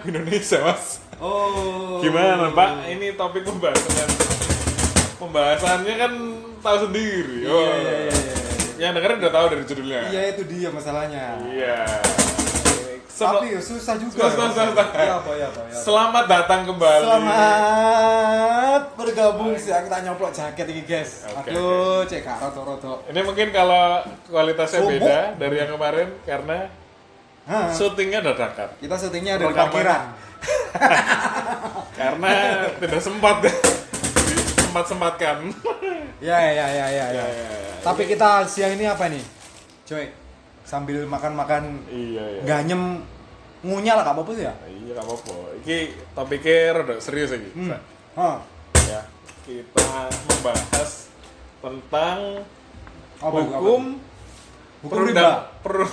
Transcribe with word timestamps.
lagu 0.00 0.08
Indonesia 0.08 0.58
mas 0.64 1.04
Oh. 1.20 2.00
gimana 2.00 2.48
pak 2.48 2.88
ini 2.88 3.12
topik 3.12 3.44
pembahasan 3.44 4.08
pembahasannya 5.14 5.94
kan 5.94 6.12
tahu 6.58 6.76
sendiri 6.82 7.44
Iya, 7.44 7.52
oh. 7.52 7.60
iya, 7.60 7.76
iya, 7.76 7.96
iya. 8.08 8.34
yang 8.80 8.92
dengerin 8.96 9.20
udah 9.20 9.28
tahu 9.30 9.46
dari 9.52 9.64
judulnya 9.64 10.00
Iya 10.08 10.22
itu 10.32 10.42
dia 10.48 10.68
masalahnya. 10.72 11.24
iya 11.46 11.84
Sel- 13.04 13.36
Tapi 13.36 13.52
ya 13.52 13.60
susah 13.60 14.00
juga. 14.00 14.16
Susah, 14.24 14.48
susah, 14.48 14.64
susah. 14.72 14.86
Ya 14.96 15.12
apa 15.14 15.30
ya 15.36 15.46
apa 15.52 15.60
ya. 15.60 15.76
selamat 15.76 16.24
datang 16.24 16.60
kembali 16.64 17.04
Selamat 17.04 18.82
bergabung 18.96 19.52
sih 19.54 19.68
aku 19.70 19.86
tak 19.86 20.00
nyoplok 20.00 20.32
jaket 20.32 20.66
ini 20.66 20.82
guys. 20.82 21.28
Oke, 21.28 21.52
Aduh, 21.52 22.00
cek 22.08 22.24
roto 22.24 22.60
roto. 22.64 22.92
ini 23.04 23.20
mungkin 23.20 23.52
kalau 23.52 24.00
kualitasnya 24.24 24.80
Sumuk. 24.80 24.96
beda 24.96 25.36
dari 25.36 25.52
yang 25.54 25.68
kemarin 25.68 26.08
karena 26.24 26.58
Hah, 27.50 27.74
syutingnya 27.74 28.22
dadakan 28.22 28.70
kita 28.78 28.94
syutingnya 28.94 29.32
ada 29.42 29.44
di 29.50 29.54
parkiran. 29.58 30.02
karena 32.00 32.30
tidak 32.78 33.00
sempat. 33.02 33.36
Sempat 34.70 34.84
sempatkan 34.86 35.36
Ya 36.22 36.38
ya 36.38 36.66
ya 36.70 36.86
ya 36.94 37.06
ya. 37.10 37.24
Tapi 37.82 38.06
kita 38.06 38.46
siang 38.46 38.78
ini 38.78 38.86
apa 38.86 39.10
nih? 39.10 39.24
Coy, 39.88 40.14
sambil 40.62 41.02
makan-makan 41.08 41.82
iya 41.90 42.38
iya. 42.38 42.42
ganyem 42.46 43.02
ngunyah 43.66 43.98
lah 43.98 44.04
gak 44.06 44.14
apa-apa 44.14 44.32
sih 44.36 44.44
ya? 44.46 44.54
iya 44.68 44.92
gak 44.94 45.06
apa-apa. 45.08 45.34
Ini 45.64 45.78
topiknya 46.14 46.56
rada 46.76 46.94
serius 47.02 47.34
lagi 47.34 47.50
Hmm. 47.56 47.74
Hah, 48.14 48.38
ya 48.86 49.00
kita 49.42 50.12
membahas 50.28 51.10
tentang 51.60 52.46
apa 53.20 53.38
hukum 53.42 53.98
Hukum 54.80 54.96
perundang- 54.98 55.44
riba. 55.44 55.60
per- 55.60 55.92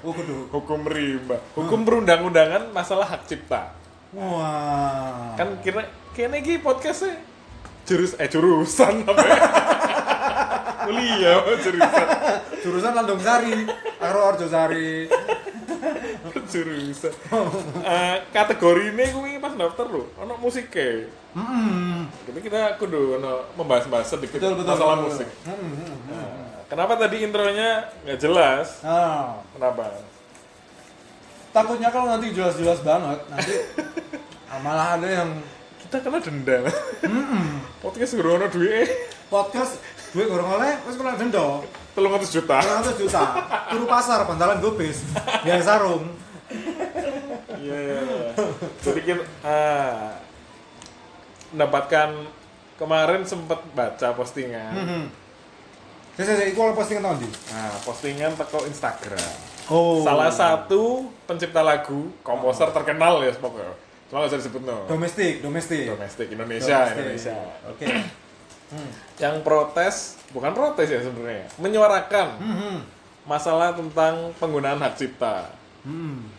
Oh, 0.00 0.14
hukum 0.52 0.80
rimba 0.84 1.36
hukum 1.52 1.80
perundang-undangan 1.82 2.70
masalah 2.70 3.04
hak 3.04 3.26
cipta 3.26 3.74
Wah. 4.10 5.34
kan 5.34 5.58
kira 5.58 5.82
kayaknya 6.12 6.38
ini 6.40 6.54
podcastnya 6.58 7.18
jurus 7.84 8.14
eh 8.14 8.24
jurusan 8.24 9.02
apa 9.02 9.20
ya? 9.20 9.36
kuliah 10.86 11.36
jurusan 11.58 12.06
jurusan 12.58 12.92
Landung 12.92 13.18
Sari, 13.18 13.66
karo 13.96 14.20
Arjo 14.28 14.46
Sari. 14.46 15.10
jurusan 16.44 17.12
Eh, 17.80 18.16
kategori 18.28 18.84
ini 18.88 19.04
gue 19.08 19.30
pas 19.38 19.52
daftar 19.52 19.86
loh 19.86 20.06
ono 20.16 20.34
musik 20.36 20.70
ke 20.70 21.10
Hmm. 21.28 22.08
jadi 22.24 22.38
kita 22.40 22.60
kudu 22.76 23.20
ono 23.20 23.44
membahas-bahas 23.52 24.08
sedikit 24.08 24.40
Betul 24.40 24.56
betul. 24.56 24.70
masalah 24.70 24.96
betul. 24.96 25.06
musik 25.12 25.28
hmm. 25.44 25.92
Nah, 26.08 26.28
kenapa 26.68 26.94
tadi 26.96 27.24
intronya 27.24 27.88
nggak 28.04 28.18
jelas 28.18 28.80
Nah, 28.80 29.40
kenapa 29.52 29.88
takutnya 31.48 31.88
kalau 31.88 32.06
nanti 32.06 32.30
jelas-jelas 32.30 32.84
banget, 32.84 33.18
nanti 33.26 33.54
ah, 34.52 34.60
malah 34.60 35.00
ada 35.00 35.08
yang 35.08 35.30
kita 35.80 35.98
kena 35.98 36.20
denda 36.20 36.68
hmm, 37.02 37.80
podcast 37.80 38.12
guru 38.14 38.36
ono 38.36 38.46
duit 38.46 38.88
podcast 39.26 39.80
duit 40.12 40.28
gorong 40.28 40.56
oleh, 40.56 40.76
terus 40.84 40.96
kena 40.96 41.16
denda. 41.16 41.60
telung 41.92 42.14
ratus 42.14 42.30
juta 42.30 42.62
100 42.62 42.94
juta. 42.94 43.22
Turu 43.68 43.84
pasar, 43.84 44.22
bantalan 44.22 44.62
gobis, 44.62 45.02
biaya 45.42 45.58
sarung. 45.60 46.06
iya 47.58 47.76
iya 47.76 47.98
iya. 47.98 48.30
jadi 48.80 49.00
kita 49.02 49.24
ah, 49.42 50.14
mendapatkan 51.50 52.08
kemarin 52.76 53.26
sempat 53.26 53.60
baca 53.74 54.08
postingan 54.14 54.72
Hmm. 54.72 55.04
Saya 56.18 56.34
saya 56.34 56.50
itu 56.50 56.58
postingan 56.74 57.02
tahun 57.04 57.18
di. 57.22 57.30
nah 57.48 57.70
postingan 57.80 58.34
teko 58.34 58.66
Instagram 58.66 59.30
Oh. 59.68 60.00
salah 60.00 60.32
satu 60.32 61.06
pencipta 61.24 61.60
lagu 61.60 62.10
komposer 62.20 62.66
terkenal 62.68 63.20
ya 63.20 63.30
pokoknya 63.32 63.70
cuma 64.08 64.18
nggak 64.18 64.30
usah 64.32 64.40
disebut 64.40 64.62
no 64.64 64.88
domestik, 64.88 65.38
domestik. 65.38 65.84
domestik 65.86 66.26
Indonesia 66.26 66.72
Domestik. 66.80 66.98
Indonesia 66.98 67.36
Oke. 67.68 67.86
Hmm. 68.68 68.90
yang 69.16 69.36
protes 69.40 70.18
bukan 70.28 70.50
protes 70.50 70.88
ya 70.88 71.00
sebenarnya 71.00 71.46
menyuarakan 71.54 72.28
Hmm. 72.34 72.78
masalah 73.22 73.70
tentang 73.72 74.32
penggunaan 74.34 74.80
hak 74.80 74.96
cipta 74.96 75.52
Hmm. 75.80 76.32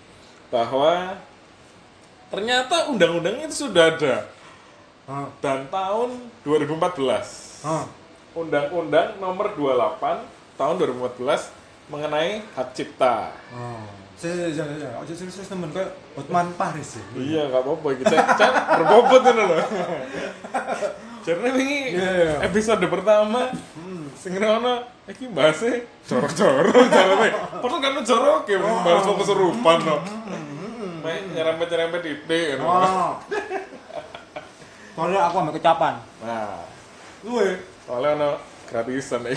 bahwa 0.50 1.16
ternyata 2.28 2.90
undang-undang 2.90 3.40
itu 3.40 3.64
sudah 3.64 3.94
ada 3.94 4.26
Ah. 5.06 5.30
dan 5.40 5.70
tahun 5.70 6.18
2014 6.42 7.62
Ah. 7.62 7.86
Undang-Undang 8.40 9.20
Nomor 9.20 9.52
28 9.54 10.56
Tahun 10.56 10.76
2014 10.76 11.60
mengenai 11.90 12.44
hak 12.54 12.70
cipta. 12.72 13.34
Oh. 13.50 13.82
Saya 14.14 14.52
saya 14.52 14.68
saya 14.68 14.92
ojo 15.00 15.10
serius 15.16 15.48
temen 15.48 15.72
kayak 15.72 15.90
Hotman 16.14 16.52
Paris 16.54 17.00
ya. 17.00 17.06
Iya, 17.16 17.42
nggak 17.50 17.64
apa-apa 17.64 17.88
kita 17.98 18.16
cak 18.36 18.54
berbobot 18.78 19.24
ini 19.24 19.44
loh. 19.48 19.60
Karena 21.24 21.48
ini 21.56 21.70
Iya, 21.96 22.10
iya. 22.12 22.34
episode 22.44 22.84
pertama 22.86 23.48
sing 24.20 24.36
ngono 24.36 24.84
iki 25.08 25.32
bahasnya 25.32 25.88
jorok-jorok 26.04 26.86
jarane. 26.94 27.30
Padahal 27.64 27.80
kan 27.80 28.04
jorok 28.04 28.44
ya 28.46 28.58
bahas 28.60 29.04
mau 29.08 29.16
keserupan 29.16 29.78
loh. 29.88 30.00
Mek 31.00 31.18
nyerempet-nyerempet 31.32 32.02
titik 32.04 32.60
ngono. 32.60 32.76
Oh. 32.76 33.12
Soalnya 35.00 35.32
aku 35.32 35.36
ambil 35.40 35.56
kecapan. 35.56 35.96
Nah, 36.20 36.68
Luwe. 37.24 37.79
Soalnya 37.90 38.14
ono 38.14 38.30
gratisan 38.64 39.26
ya. 39.26 39.34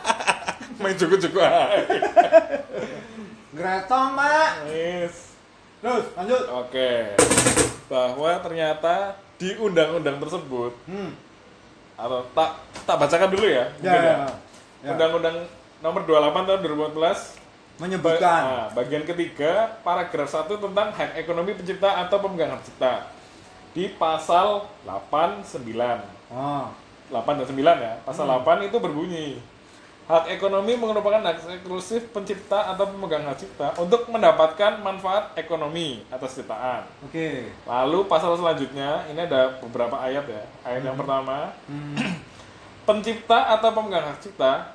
Main 0.80 0.92
cukup-cukup 0.94 1.40
aja. 1.40 1.80
Greta, 3.50 4.00
Mak. 4.10 4.68
Yes. 4.68 5.32
Terus 5.80 6.04
lanjut. 6.12 6.44
Oke. 6.58 7.16
Bahwa 7.86 8.36
ternyata 8.38 9.16
di 9.36 9.56
undang-undang 9.56 10.20
tersebut 10.20 10.76
Hmm. 10.84 11.16
atau 11.96 12.20
tak 12.30 12.50
tak 12.84 12.96
bacakan 12.96 13.28
dulu 13.30 13.44
ya. 13.44 13.64
Ya, 13.80 13.88
mungkin 13.88 14.00
ya. 14.02 14.16
ya. 14.78 14.90
Undang-undang 14.92 15.36
nomor 15.80 16.00
28 16.04 16.44
tahun 16.44 16.60
2014 16.60 16.92
ba- 16.92 17.18
Menyebutkan. 17.80 18.40
nah, 18.44 18.66
bagian 18.70 19.04
ketiga 19.04 19.52
paragraf 19.80 20.28
1 20.28 20.60
tentang 20.60 20.92
hak 20.92 21.16
ekonomi 21.16 21.56
pencipta 21.56 21.96
atau 21.98 22.20
pemegang 22.20 22.52
hak 22.52 22.62
cipta 22.62 23.08
di 23.72 23.88
pasal 23.90 24.68
8 24.84 25.40
9. 25.40 26.04
Oh. 27.10 27.20
8 27.20 27.38
dan 27.42 27.46
9 27.46 27.78
ya. 27.82 27.94
Pasal 28.06 28.24
Hmm. 28.30 28.40
8 28.40 28.66
itu 28.70 28.76
berbunyi 28.78 29.28
Hak 30.10 30.26
ekonomi 30.26 30.74
merupakan 30.74 31.22
hak 31.22 31.62
eksklusif 31.62 32.10
pencipta 32.10 32.74
atau 32.74 32.82
pemegang 32.90 33.22
hak 33.30 33.46
cipta 33.46 33.70
untuk 33.78 34.10
mendapatkan 34.10 34.82
manfaat 34.82 35.30
ekonomi 35.38 36.02
atas 36.10 36.34
ciptaan. 36.34 36.82
Oke. 37.06 37.46
Lalu 37.62 38.10
pasal 38.10 38.34
selanjutnya, 38.34 39.06
ini 39.06 39.22
ada 39.22 39.62
beberapa 39.62 39.94
ayat 40.02 40.26
ya. 40.26 40.42
Ayat 40.66 40.82
yang 40.82 40.98
pertama, 40.98 41.54
Hmm. 41.70 41.94
pencipta 42.90 43.54
atau 43.54 43.70
pemegang 43.70 44.10
hak 44.10 44.18
cipta 44.18 44.74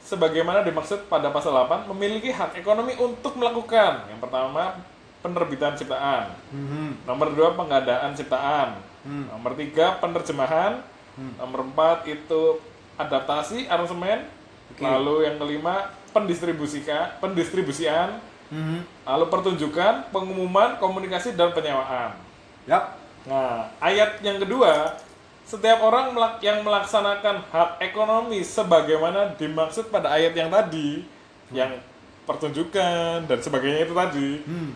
sebagaimana 0.00 0.64
dimaksud 0.64 1.12
pada 1.12 1.28
pasal 1.28 1.52
8 1.52 1.84
memiliki 1.92 2.32
hak 2.32 2.56
ekonomi 2.56 2.96
untuk 2.96 3.36
melakukan 3.36 4.08
yang 4.08 4.16
pertama 4.16 4.80
penerbitan 5.20 5.76
ciptaan, 5.76 6.32
Hmm. 6.48 6.96
nomor 7.04 7.36
dua 7.36 7.52
pengadaan 7.52 8.16
ciptaan, 8.16 8.80
Hmm. 9.04 9.28
nomor 9.28 9.52
tiga 9.60 10.00
penerjemahan, 10.00 10.80
Hmm. 11.18 11.34
nomor 11.38 11.66
empat 11.66 12.06
itu 12.06 12.60
adaptasi 12.96 13.66
aransemen, 13.66 14.28
Oke. 14.70 14.84
lalu 14.84 15.26
yang 15.26 15.36
kelima 15.40 15.90
pendistribusikan 16.10 17.16
pendistribusian, 17.18 18.18
Hmm. 18.50 18.82
lalu 19.06 19.24
pertunjukan, 19.30 20.10
pengumuman, 20.10 20.74
komunikasi 20.82 21.38
dan 21.38 21.54
penyewaan. 21.54 22.18
Yap. 22.66 22.98
Nah, 23.30 23.70
ayat 23.78 24.18
yang 24.24 24.42
kedua, 24.42 24.98
setiap 25.46 25.82
orang 25.82 26.14
melak- 26.14 26.42
yang 26.42 26.62
melaksanakan 26.66 27.46
hak 27.50 27.70
ekonomi 27.82 28.42
sebagaimana 28.42 29.34
dimaksud 29.38 29.90
pada 29.90 30.14
ayat 30.14 30.34
yang 30.34 30.50
tadi, 30.50 31.06
yang 31.50 31.78
pertunjukan 32.26 33.26
dan 33.26 33.38
sebagainya 33.42 33.86
itu 33.86 33.94
tadi, 33.94 34.30
Hmm. 34.46 34.70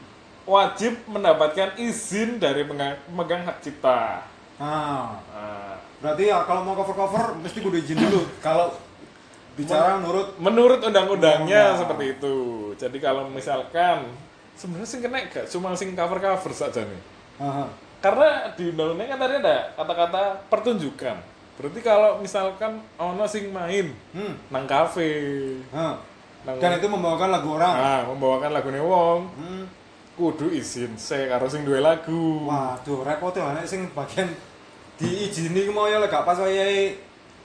wajib 0.45 0.99
mendapatkan 1.09 1.79
izin 1.79 2.39
dari 2.39 2.67
pemegang 2.67 3.43
hak 3.43 3.59
cipta. 3.65 4.23
Ah. 4.61 5.19
Nah, 5.35 5.74
Berarti 6.05 6.29
ya 6.29 6.45
kalau 6.45 6.61
mau 6.63 6.77
cover-cover 6.77 7.41
mesti 7.41 7.59
kudu 7.59 7.81
izin 7.81 7.97
dulu. 7.97 8.29
Kalau 8.39 8.77
bicara 9.57 9.97
menurut 9.97 10.37
menurut 10.37 10.81
undang-undangnya 10.85 11.73
Undang. 11.73 11.81
seperti 11.81 12.05
itu. 12.13 12.37
Jadi 12.77 13.01
kalau 13.01 13.25
misalkan 13.33 14.05
sebenarnya 14.53 14.85
sing 14.85 15.01
kena 15.01 15.25
gak 15.33 15.49
cuma 15.49 15.73
sing 15.73 15.97
cover-cover 15.97 16.53
saja 16.53 16.85
nih. 16.85 17.01
Aha. 17.41 17.65
Karena 18.05 18.53
di 18.53 18.69
undang-undang 18.69 19.09
kan 19.09 19.19
tadi 19.19 19.35
ada 19.41 19.57
kata-kata 19.73 20.23
pertunjukan. 20.53 21.17
Berarti 21.55 21.81
kalau 21.81 22.19
misalkan 22.21 22.83
ono 22.99 23.25
sing 23.25 23.49
main 23.49 23.95
Hmm. 24.13 24.35
nang 24.51 24.67
kafe, 24.67 25.09
nang 25.73 26.61
Dan 26.61 26.77
itu 26.77 26.85
membawakan 26.91 27.31
lagu 27.33 27.57
orang. 27.57 27.73
nah, 27.73 28.03
membawakan 28.11 28.51
lagu 28.53 28.69
wong, 28.69 29.21
Hmm. 29.39 29.65
kudu 30.19 30.53
izin 30.53 30.99
se 31.01 31.31
karo 31.31 31.49
sing 31.49 31.65
duwe 31.65 31.81
lagu. 31.81 32.45
Waduh, 32.45 33.07
repot 33.07 33.33
ya 33.33 33.55
sing 33.65 33.89
bagian 33.95 34.29
diizini 34.95 35.67
ku 35.67 35.73
mau 35.73 35.87
ya 35.87 35.99
lek 35.99 36.11
gak 36.11 36.23
pas 36.23 36.39
wayahe 36.39 36.95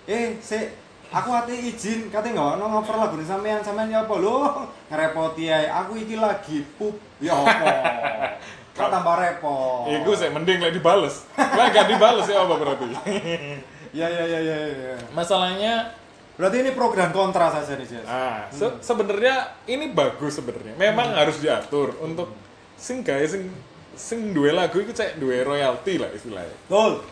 eh 0.05 0.25
sik 0.37 0.69
aku 1.09 1.29
ate 1.33 1.53
izin 1.53 2.09
kate 2.09 2.29
nggak 2.29 2.61
ono 2.61 2.65
ngover 2.69 2.95
lagu 2.97 3.17
sampean 3.21 3.61
sampean 3.61 3.89
ya 3.89 4.05
apa 4.05 4.13
lho 4.13 4.65
ngerepoti 4.87 5.49
ae 5.49 5.65
aku 5.65 5.97
iki 5.97 6.15
lagi 6.15 6.61
pup 6.77 6.93
ya 7.17 7.33
apa 7.33 7.69
Kan 8.79 8.87
tambah 8.87 9.11
repot. 9.11 9.91
Iku 9.91 10.15
sih 10.15 10.31
mending 10.31 10.63
lek 10.63 10.71
dibales. 10.71 11.27
Lah 11.35 11.67
gak 11.67 11.91
dibales 11.91 12.23
ya 12.31 12.47
apa 12.47 12.55
berarti? 12.55 12.87
Ya 13.91 14.07
ya 14.07 14.23
ya 14.23 14.39
ya 14.39 14.57
ya. 14.71 14.95
Masalahnya 15.11 15.91
Berarti 16.39 16.63
ini 16.63 16.71
pro 16.71 16.87
dan 16.95 17.11
kontra 17.11 17.51
saja 17.51 17.75
nih, 17.75 17.83
Jess. 17.83 18.07
ah 18.07 18.47
se- 18.47 18.79
sebenarnya 18.79 19.59
ini 19.67 19.91
bagus 19.91 20.39
sebenarnya. 20.39 20.71
Memang 20.79 21.11
harus 21.11 21.43
diatur 21.43 21.91
untuk 21.99 22.31
sing 22.79 23.03
gawe 23.03 23.19
sing 23.27 23.51
sing 23.91 24.31
duwe 24.31 24.55
lagu 24.55 24.79
itu 24.79 24.95
cek 24.95 25.19
duwe 25.19 25.43
royalti 25.43 25.99
lah 25.99 26.07
istilahnya. 26.15 26.55
Betul. 26.63 27.03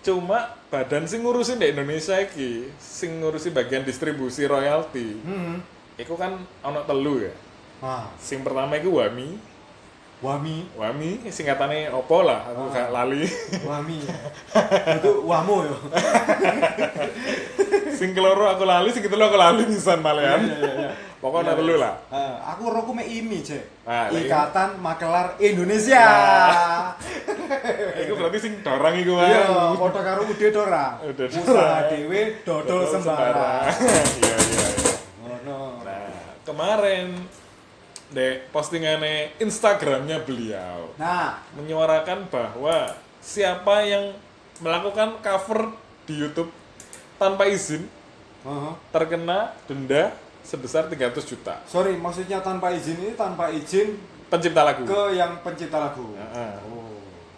Cuma 0.00 0.38
badan 0.68 1.04
sing 1.04 1.20
ngurusin 1.20 1.58
di 1.58 1.68
Indonesia 1.68 2.16
iki, 2.16 2.70
sing 2.78 3.18
ngurusi 3.18 3.50
bagian 3.50 3.82
distribusi 3.82 4.46
royalti. 4.46 5.18
Hmm. 5.20 5.58
Iku 5.96 6.14
kan 6.14 6.38
ono 6.62 6.80
telu 6.82 7.20
ya. 7.20 7.34
Nah, 7.78 8.10
Sing 8.16 8.42
pertama 8.42 8.74
iku 8.74 8.98
Wami. 8.98 9.38
wami, 10.18 10.66
Wami 10.74 11.30
singkatannya 11.30 11.94
opo 11.94 12.26
lah, 12.26 12.42
aku 12.42 12.74
gak 12.74 12.90
lali. 12.90 13.22
wami. 13.62 14.02
Itu 14.98 15.22
wamu 15.22 15.62
yo. 15.62 15.76
sing 17.94 18.14
keloro 18.14 18.50
aku 18.50 18.66
lali, 18.66 18.90
sing 18.90 19.02
ketelu 19.02 19.24
aku 19.24 19.38
lali 19.38 19.62
pisan 19.66 20.02
malehan. 20.02 20.42
Iya, 20.42 20.58
iya, 20.58 20.72
iya. 20.74 20.90
Pokoknya 21.18 21.58
telu 21.58 21.74
lah. 21.76 21.98
Eh, 22.08 22.34
aku 22.46 22.70
roku 22.70 22.94
me 22.94 23.02
IMI, 23.02 23.42
Cek. 23.42 23.82
Ah, 23.82 24.06
lah, 24.06 24.14
Ikatan 24.14 24.78
Makelar 24.78 25.34
Indonesia. 25.38 26.06
Iku 27.98 28.12
berarti 28.14 28.38
sing 28.38 28.62
dorang 28.62 28.94
iku 28.94 29.18
Iya, 29.18 29.50
wae. 29.50 29.74
foto 29.74 29.98
karo 29.98 30.20
Ude 30.24 30.48
Dora. 30.48 31.02
Ude 31.02 31.26
Dora. 31.26 31.42
Usaha 31.42 31.78
dhewe 31.90 32.20
dodol 32.42 32.82
sembarang. 32.86 33.66
Iya, 34.18 34.34
iya, 34.38 34.66
iya. 34.70 34.92
Ngono. 35.18 35.82
Nah, 35.82 36.06
kemarin 36.46 37.06
dek 38.08 38.48
postingannya 38.48 39.36
Instagramnya 39.36 40.24
beliau 40.24 40.96
Nah, 40.96 41.44
menyuarakan 41.52 42.30
bahwa 42.32 42.94
siapa 43.20 43.84
yang 43.84 44.16
melakukan 44.58 45.20
cover 45.20 45.76
di 46.06 46.16
YouTube 46.16 46.48
tanpa 47.16 47.44
izin 47.44 47.84
heeh. 48.40 48.72
terkena 48.88 49.52
denda 49.68 50.16
sebesar 50.42 50.88
300 50.90 51.18
juta 51.24 51.60
sorry, 51.68 51.94
maksudnya 51.98 52.40
tanpa 52.40 52.72
izin 52.72 52.96
ini 52.98 53.12
tanpa 53.14 53.50
izin 53.50 53.98
pencipta 54.28 54.62
lagu. 54.62 54.84
ke 54.84 55.16
yang 55.16 55.40
pencipta 55.40 55.80
lagu. 55.80 56.12
Heeh. 56.12 56.52
Oh. 56.68 56.84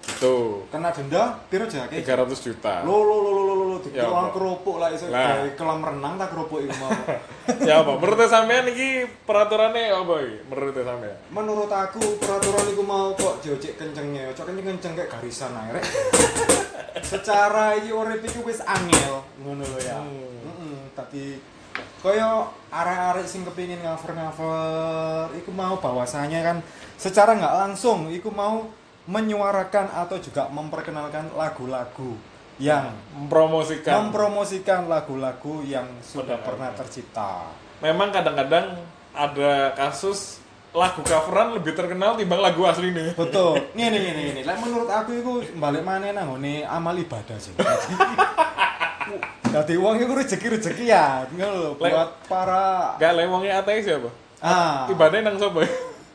Gitu. 0.00 0.66
Kena 0.74 0.90
denda 0.90 1.38
piro 1.46 1.64
aja? 1.70 1.86
300 1.86 2.34
juta. 2.42 2.82
Lo 2.82 3.04
lo 3.06 3.16
lo 3.22 3.30
lo 3.30 3.42
lo 3.46 3.54
lo 3.54 3.78
Ya, 3.94 4.04
orang 4.06 4.32
kerupuk 4.34 4.76
lah 4.76 4.92
iso 4.92 5.08
Lah. 5.08 5.40
gawe 5.40 5.48
kelam 5.56 5.80
renang 5.80 6.14
tak 6.18 6.28
kerupuk 6.34 6.60
iku 6.66 6.74
mau. 6.82 6.90
ya 7.68 7.80
apa? 7.80 7.92
Menurut 7.96 8.28
sampean 8.28 8.66
iki 8.68 9.06
peraturannya 9.24 9.92
apa 9.92 10.14
iki? 10.20 10.36
Menurut 10.50 10.76
sampean? 10.76 11.16
Menurut 11.30 11.70
aku 11.70 12.02
peraturan 12.20 12.64
iku 12.74 12.82
mau 12.84 13.14
kok 13.16 13.40
jojek 13.44 13.78
kencengnya, 13.80 14.34
cok 14.34 14.50
kenceng-kenceng 14.50 14.92
kayak 14.98 15.10
garisan 15.14 15.52
ae 15.56 15.78
rek. 15.78 15.84
Secara 17.10 17.78
iki 17.78 17.90
urip 17.94 18.20
iku 18.24 18.44
wis 18.44 18.60
angel 18.64 19.24
ngono 19.40 19.62
lho 19.64 19.78
ya. 19.80 19.96
Hmm. 20.00 20.36
Heeh, 20.44 20.76
tapi 20.92 21.22
kaya 22.00 22.48
arek-arek 22.72 23.26
sing 23.28 23.44
kepingin 23.44 23.80
cover-cover 23.80 25.28
iku 25.36 25.50
mau 25.52 25.76
bahwasanya 25.76 26.40
kan 26.40 26.56
secara 26.96 27.36
nggak 27.36 27.54
langsung 27.60 28.08
iku 28.08 28.32
mau 28.32 28.64
menyuarakan 29.04 29.92
atau 29.92 30.16
juga 30.16 30.48
memperkenalkan 30.48 31.28
lagu-lagu 31.36 32.16
yang 32.60 32.92
Mempromosikan. 33.16 34.08
mempromosikan 34.08 34.84
lagu-lagu 34.84 35.64
yang 35.64 35.88
sudah 36.04 36.36
pernah 36.40 36.68
tercipta. 36.76 37.48
Memang 37.80 38.12
kadang-kadang 38.12 38.76
ada 39.10 39.72
kasus 39.72 40.38
lagu 40.70 41.00
coveran 41.02 41.56
lebih 41.56 41.72
terkenal 41.72 42.14
timbang 42.14 42.38
lagu 42.38 42.62
asli 42.68 42.92
nih. 42.92 43.16
Betul. 43.16 43.58
Ngene 43.76 43.96
ngene 43.98 44.20
ngene. 44.22 44.40
Lek 44.44 44.58
menurut 44.60 44.92
aku 44.92 45.10
iku 45.16 45.32
balik 45.56 45.82
maneh 45.82 46.12
nang 46.12 46.36
ngene 46.36 46.62
amal 46.64 46.94
ibadah 46.94 47.36
sih. 47.40 47.56
Dadi 49.50 49.74
wong 49.74 49.98
iku 49.98 50.14
rezeki-rezeki 50.14 50.84
ya, 50.86 51.26
ngono 51.34 51.54
lho 51.58 51.70
buat 51.74 52.22
para 52.30 52.94
Gak 53.02 53.18
lewongnya 53.18 53.58
ateis 53.58 53.82
siapa? 53.82 54.06
ah 54.40 54.88
Ibadahnya 54.88 55.28
nang 55.28 55.36
sopo? 55.36 55.60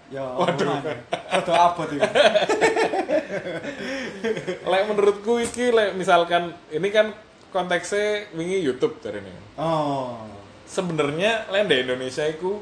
ya 0.10 0.24
Waduh. 0.40 0.82
Foto 1.30 1.52
abot 1.54 1.90
iku. 1.92 2.02
lek 4.72 4.82
menurutku 4.90 5.34
iki 5.42 5.70
lek 5.70 5.94
misalkan 5.94 6.56
ini 6.72 6.88
kan 6.90 7.14
konteksnya 7.52 8.32
wingi 8.34 8.64
YouTube 8.64 8.98
dari 9.04 9.22
ini. 9.22 9.34
Oh. 9.60 10.18
Sebenarnya 10.66 11.46
lek 11.52 11.70
di 11.70 11.76
Indonesia 11.86 12.26
iku 12.26 12.58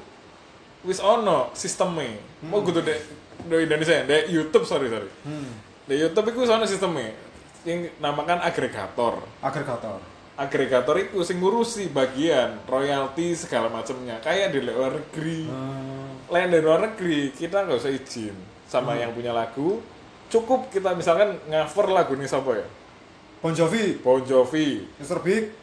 wis 0.83 0.99
ono 0.99 1.53
sistemnya. 1.55 2.19
Mau 2.43 2.59
kudu 2.59 2.83
dek 2.83 2.99
di 3.43 3.55
Indonesia, 3.55 4.03
di 4.03 4.17
YouTube 4.31 4.67
sorry 4.67 4.91
sorry. 4.91 5.07
Hmm. 5.23 5.51
Di 5.87 5.95
YouTube 5.95 6.33
iku 6.33 6.43
wis 6.43 6.51
ono 6.51 6.67
sistemnya 6.67 7.15
yang 7.63 7.87
namakan 8.03 8.43
agregator. 8.43 9.23
Agregator. 9.39 9.99
Agregator 10.33 10.97
itu 10.97 11.21
sing 11.21 11.38
ngurusi 11.38 11.94
bagian 11.94 12.57
royalti 12.65 13.38
segala 13.38 13.69
macamnya 13.69 14.18
kayak 14.18 14.50
di 14.50 14.59
luar 14.59 14.97
negeri. 14.97 15.45
Hmm. 15.45 16.18
Lain 16.25 16.50
dari 16.50 16.63
luar 16.63 16.81
negeri 16.83 17.30
kita 17.30 17.62
nggak 17.62 17.77
usah 17.77 17.94
izin 17.94 18.33
sama 18.65 18.97
yang 18.97 19.13
punya 19.13 19.30
lagu. 19.30 19.77
Cukup 20.27 20.74
kita 20.74 20.97
misalkan 20.97 21.38
cover 21.39 21.94
lagu 21.94 22.18
nih 22.18 22.25
siapa 22.25 22.50
ya? 22.57 22.65
Bon 23.38 23.53
Jovi, 23.53 24.01
Bon 24.01 24.18
Jovi, 24.19 24.89
Mr. 24.97 25.21
Big. 25.21 25.53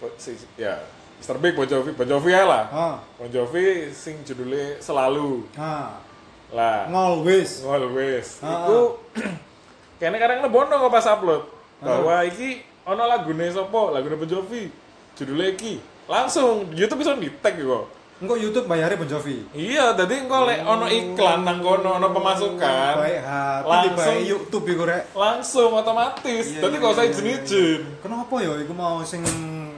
Bo- 0.00 0.16
si- 0.16 0.38
ya 0.56 0.80
Mr. 1.20 1.36
Big 1.36 1.52
Bon 1.52 1.68
Jovi, 1.68 1.92
Bon 1.92 2.08
Jovi 2.08 2.32
ya 2.32 2.48
lah. 2.48 2.64
Ah. 2.72 2.96
Bon 3.14 3.28
Jovi 3.28 3.92
sing 3.92 4.24
judulnya 4.24 4.80
selalu 4.80 5.44
Ah. 5.52 6.00
lah. 6.48 6.88
Always. 6.88 7.60
Always. 7.60 8.40
Iku 8.40 8.96
kayaknya 10.00 10.16
kadang 10.16 10.40
lebono 10.40 10.72
kok 10.78 10.88
pas 10.90 11.04
upload 11.06 11.42
bahwa 11.78 12.24
iki 12.24 12.64
ono 12.84 13.02
lagune 13.04 13.46
sapa? 13.48 13.80
Lagune 13.92 14.16
Bon 14.16 14.28
Jovi. 14.28 14.68
Judulnya 15.14 15.48
iki. 15.52 15.80
Langsung 16.04 16.68
YouTube 16.72 17.00
bisa 17.00 17.16
di 17.16 17.32
tag 17.40 17.56
kok. 17.56 17.84
Engko 18.22 18.38
YouTube 18.38 18.70
bayarnya 18.70 19.00
Bon 19.00 19.08
Jovi. 19.08 19.42
Iya, 19.52 19.96
tadi 19.98 20.22
engko 20.22 20.46
lek 20.46 20.60
ono 20.62 20.86
iklan 20.86 21.42
nang 21.42 21.58
kono 21.58 21.98
ono 21.98 22.08
pemasukan. 22.12 22.94
Baik 23.00 23.20
hati 23.24 23.68
Langsung. 23.68 24.16
YouTube 24.22 24.66
iku 24.70 24.84
rek. 24.86 25.10
Langsung 25.12 25.70
otomatis. 25.74 26.44
Iya, 26.54 26.60
Tadi 26.62 26.76
iya, 26.78 26.88
usah 26.88 27.04
iya, 27.04 27.10
izin-izin. 27.10 27.80
Kenapa 28.04 28.34
ya 28.38 28.52
iku 28.60 28.72
mau 28.76 29.02
sing 29.02 29.24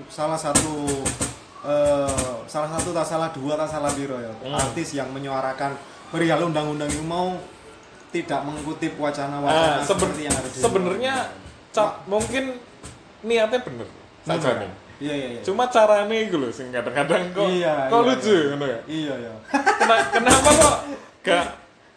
salah 0.06 0.38
satu 0.38 0.86
eh 1.66 2.42
salah 2.46 2.70
satu 2.78 2.94
tak 2.94 3.06
salah 3.06 3.28
dua 3.34 3.58
tak 3.58 3.70
salah 3.70 3.90
biro 3.94 4.18
ya. 4.20 4.30
Hmm. 4.44 4.54
Artis 4.54 4.94
yang 4.94 5.10
menyuarakan 5.10 5.74
perihal 6.10 6.46
undang-undang 6.46 6.86
itu 6.86 7.02
mau 7.02 7.34
tidak 8.14 8.40
mengutip 8.46 8.94
Nah, 8.96 9.10
wacana-wacana 9.10 9.82
seben- 9.82 9.88
seperti 9.90 10.20
yang 10.24 10.34
ada 10.38 10.48
di 10.48 10.58
sebenarnya 10.62 11.14
mungkin 12.06 12.44
niatnya 13.22 13.60
bener 13.60 13.88
saja 14.22 14.58
nih. 14.58 14.70
Iya 14.96 15.12
iya 15.12 15.28
iya. 15.36 15.40
Cuma 15.44 15.68
caranya 15.68 16.16
itu 16.16 16.34
loh, 16.34 16.48
sing 16.48 16.72
kadang-kadang 16.72 17.28
kok 17.30 17.44
Iya, 17.46 17.92
kok 17.92 18.00
iya, 18.00 18.08
lucu, 18.08 18.32
iya. 18.32 18.44
ngono 18.48 18.64
ya. 18.66 18.80
Iya 18.88 19.14
ya. 19.20 19.32
Kena- 19.76 20.08
kenapa 20.08 20.48
kok 20.50 20.74
gak 21.20 21.46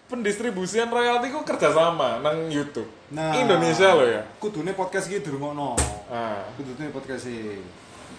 pendistribusian 0.10 0.90
royalti 0.90 1.30
ku 1.30 1.42
kerjasama 1.42 2.20
nang 2.20 2.52
YouTube? 2.52 2.92
Nah. 3.10 3.34
Indonesia 3.34 3.96
loh 3.96 4.04
ya. 4.04 4.22
Kudune 4.38 4.74
podcast 4.74 5.08
iki 5.08 5.24
dirungokno. 5.24 5.80
Nah, 6.12 6.44
Kudune 6.54 6.92
podcast 6.92 7.24
iki. 7.26 7.64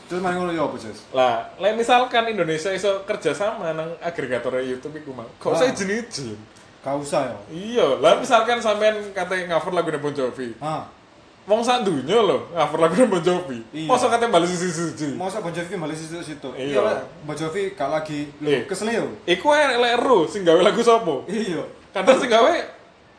Terus 0.09 0.19
mari 0.19 0.35
ngono 0.35 0.51
ya 0.51 0.67
apa, 0.67 0.75
Jos? 0.75 1.07
lah, 1.15 1.55
lah 1.55 1.71
misalkan 1.71 2.27
Indonesia 2.27 2.73
iso 2.73 3.05
kerjasama 3.05 3.71
nang 3.71 3.95
agregator 4.03 4.59
YouTube 4.59 4.99
iku 4.99 5.15
mah, 5.15 5.29
kok 5.39 5.55
Ah. 5.55 5.61
saya 5.61 5.71
izin-izin. 5.71 6.35
Gak 6.81 6.97
usah 6.97 7.31
ya. 7.31 7.37
Iya, 7.53 7.87
lah 8.01 8.17
misalkan 8.19 8.59
sampean 8.59 8.97
katanya 9.13 9.55
cover 9.55 9.77
lagu 9.77 9.93
Bon 10.01 10.11
Jovi. 10.11 10.57
Ah, 10.59 10.89
Wong 11.51 11.67
sak 11.67 11.83
dunya 11.83 12.15
lho, 12.15 12.47
cover 12.47 12.79
lagu 12.79 12.95
Bon 13.11 13.19
Jovi. 13.19 13.59
Iya. 13.75 13.91
Masa 13.91 14.07
katanya 14.07 14.31
balik 14.31 14.47
sisi-sisi. 14.49 15.19
masa 15.19 15.43
Bon 15.43 15.51
Jovi 15.51 15.75
balik 15.75 15.99
situ-situ. 15.99 16.47
Iya. 16.55 16.79
Lek 16.79 16.99
Bon 17.27 17.35
Jovi 17.35 17.75
gak 17.75 17.91
lagi 17.91 18.31
Eh. 18.39 18.63
lho, 18.63 18.71
kesel 18.71 18.87
yo. 18.95 19.11
Iku 19.27 19.51
ae 19.51 19.75
lek 19.75 19.99
ero 19.99 20.31
sing 20.31 20.47
gawe 20.47 20.63
lagu 20.63 20.79
sapa? 20.79 21.27
Iya. 21.27 21.67
Kadang 21.91 22.23
sing 22.23 22.31
gawe 22.31 22.55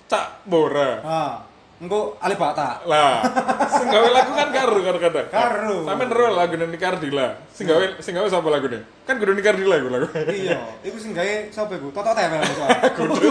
Cak 0.07 0.47
Bora. 0.47 1.03
Ah, 1.03 1.33
engko 1.79 2.15
Alibata. 2.23 2.79
Lah, 2.87 3.19
sing 3.67 3.91
gawe 3.91 4.07
lagu 4.07 4.31
kan 4.31 4.47
karo 4.47 4.79
kadang-kadang. 4.79 5.27
Karo. 5.27 5.75
Sampe 5.83 6.03
ero 6.07 6.25
lagu 6.31 6.53
Nini 6.55 6.79
Cardila. 6.79 7.27
Sing 7.51 7.67
gawe 7.67 7.99
sing 7.99 8.15
gawe 8.15 8.27
sapa 8.31 8.47
lagune? 8.47 8.79
Kan 9.03 9.19
kudu 9.19 9.35
Nini 9.35 9.43
Cardila 9.43 9.75
iku 9.75 9.91
lagu. 9.91 10.07
iya, 10.31 10.79
iku 10.87 10.95
sing 10.95 11.11
gawe 11.11 11.51
sapa 11.51 11.75
iku? 11.75 11.91
Toto 11.91 12.15
Tewel 12.15 12.39
iku. 12.47 12.63
Kudu. 12.95 13.27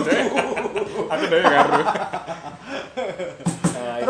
Aku 1.09 1.25
dhewe 1.25 1.45
karo. 1.49 1.73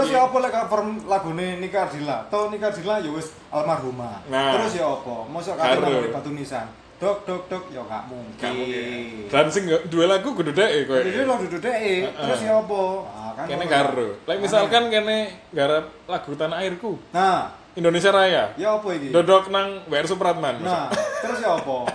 Nah, 0.00 0.02
Terus 0.02 0.09
iki- 0.09 0.16
ya 0.16 0.21
apa 0.25 0.37
lek 0.38 0.50
cover 0.50 0.80
lagune 1.04 1.47
Nika 1.59 1.78
Ardila? 1.85 2.16
Toh 2.26 2.42
Nika 2.49 2.66
Ardila 2.66 2.95
ya 2.97 3.11
wis 3.11 3.26
almarhumah. 3.49 4.14
Nah. 4.26 4.50
Terus 4.57 4.71
ya 4.75 4.85
apa? 4.87 5.14
Mosok 5.26 5.54
kate 5.54 5.76
nang 5.78 6.11
batu 6.11 6.30
nisan. 6.33 6.66
Dok 6.97 7.16
dok 7.25 7.40
dok 7.47 7.62
ya 7.69 7.80
gak 7.83 8.02
mungkin. 8.07 8.37
Gak 8.37 8.50
mungkin. 8.54 9.26
Dan 9.28 9.45
sing 9.49 9.62
dua 9.87 10.04
lagu 10.07 10.28
kudu 10.30 10.50
dhek 10.50 10.87
kowe. 10.87 10.99
Jadi 10.99 11.23
lo 11.23 11.35
duduk 11.38 11.59
deh, 11.59 12.07
terus 12.07 12.40
ya 12.40 12.52
apa? 12.57 12.80
Ah, 13.07 13.30
kan 13.35 13.45
Kene 13.47 13.64
karo. 13.66 14.07
Lek 14.23 14.37
misalkan 14.38 14.83
kene 14.88 15.19
garap 15.50 15.85
lagu 16.04 16.30
Tanah 16.35 16.59
Airku, 16.59 16.99
Nah, 17.11 17.50
Indonesia 17.73 18.11
Raya. 18.11 18.50
ya 18.54 18.69
apa 18.75 18.87
iki? 18.92 19.09
Dodok 19.11 19.49
nang 19.49 19.80
WR 19.87 20.04
Supratman. 20.04 20.61
Nah, 20.61 20.90
terus 21.21 21.38
ya 21.38 21.54
apa? 21.54 21.76